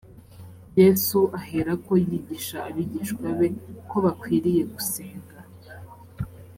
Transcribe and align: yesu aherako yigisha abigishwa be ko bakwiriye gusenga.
yesu 0.79 1.19
aherako 1.39 1.91
yigisha 2.05 2.57
abigishwa 2.69 3.27
be 3.37 3.47
ko 3.89 3.97
bakwiriye 4.05 4.63
gusenga. 4.73 5.37